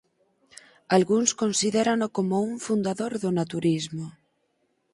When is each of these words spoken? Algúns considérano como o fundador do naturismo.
Algúns 0.95 1.29
considérano 1.41 2.07
como 2.15 2.35
o 2.45 2.61
fundador 2.67 3.13
do 3.23 3.29
naturismo. 3.39 4.05